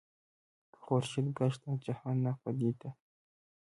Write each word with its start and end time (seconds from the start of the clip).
که 0.71 0.79
خورشید 0.85 1.27
گشت 1.37 1.61
از 1.71 1.77
جهان 1.85 2.15
ناپدید 2.25 2.81